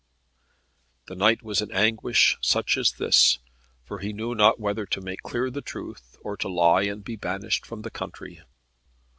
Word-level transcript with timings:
The 1.05 1.13
knight 1.13 1.43
was 1.43 1.61
in 1.61 1.69
anguish 1.71 2.35
such 2.41 2.75
as 2.75 2.93
this, 2.93 3.37
for 3.85 3.99
he 3.99 4.13
knew 4.13 4.33
not 4.33 4.59
whether 4.59 4.87
to 4.87 4.99
make 4.99 5.21
clear 5.21 5.51
the 5.51 5.61
truth, 5.61 6.17
or 6.23 6.35
to 6.37 6.49
lie 6.49 6.81
and 6.85 7.03
be 7.03 7.15
banished 7.15 7.67
from 7.67 7.83
the 7.83 7.91
country. 7.91 8.41